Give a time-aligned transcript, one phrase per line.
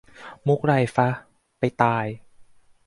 [0.47, 1.09] มุขไรฟะ?
[1.59, 2.05] ไปตาย